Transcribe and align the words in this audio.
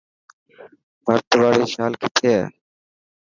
ڀرت 1.05 1.29
واري 1.41 1.65
شال 1.73 1.91
ڪٿي 2.01 2.27
هي. 2.35 2.43